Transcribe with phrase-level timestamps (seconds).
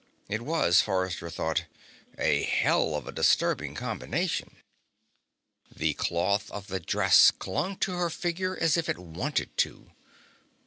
[0.27, 1.65] It was, Forrester thought,
[2.17, 4.55] a hell of a disturbing combination.
[5.71, 9.91] The cloth of the dress clung to her figure as if it wanted to.